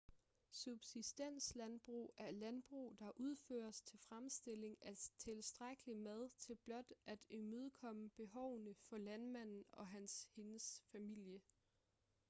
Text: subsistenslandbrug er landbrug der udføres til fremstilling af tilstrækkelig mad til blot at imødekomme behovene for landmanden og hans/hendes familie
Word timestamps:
subsistenslandbrug 0.51 2.13
er 2.17 2.31
landbrug 2.31 2.95
der 2.99 3.11
udføres 3.19 3.81
til 3.81 3.99
fremstilling 3.99 4.77
af 4.81 4.95
tilstrækkelig 5.17 5.97
mad 5.97 6.29
til 6.39 6.55
blot 6.63 6.91
at 7.05 7.19
imødekomme 7.29 8.09
behovene 8.09 8.75
for 8.89 8.97
landmanden 8.97 9.63
og 9.71 9.87
hans/hendes 9.87 10.83
familie 10.91 11.41